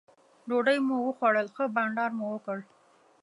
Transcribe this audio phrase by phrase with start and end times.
[0.47, 2.57] ډوډۍ مو وخوړل ښه بانډار مو وکړ.